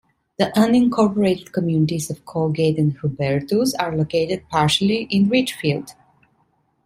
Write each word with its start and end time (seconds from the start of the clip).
The 0.39 0.45
unincorporated 0.55 1.51
communities 1.51 2.09
of 2.09 2.25
Colgate 2.25 2.79
and 2.79 2.97
Hubertus 2.99 3.75
are 3.77 3.95
located 3.95 4.49
partially 4.49 5.03
in 5.11 5.29
Richfield. 5.29 5.91